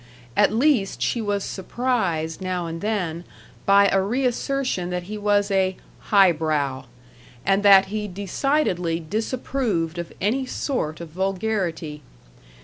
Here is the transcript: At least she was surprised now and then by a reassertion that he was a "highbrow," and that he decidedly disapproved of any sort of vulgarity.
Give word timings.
At 0.35 0.51
least 0.51 0.99
she 0.99 1.21
was 1.21 1.43
surprised 1.43 2.41
now 2.41 2.65
and 2.65 2.81
then 2.81 3.23
by 3.67 3.87
a 3.89 4.01
reassertion 4.01 4.89
that 4.89 5.03
he 5.03 5.15
was 5.15 5.51
a 5.51 5.77
"highbrow," 6.09 6.85
and 7.45 7.61
that 7.61 7.85
he 7.85 8.07
decidedly 8.07 8.99
disapproved 8.99 9.99
of 9.99 10.11
any 10.19 10.47
sort 10.47 11.01
of 11.01 11.09
vulgarity. 11.09 12.01